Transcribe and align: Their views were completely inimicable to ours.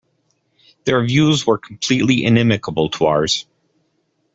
Their 0.85 1.05
views 1.05 1.45
were 1.45 1.59
completely 1.59 2.21
inimicable 2.25 2.89
to 2.93 3.05
ours. 3.05 3.45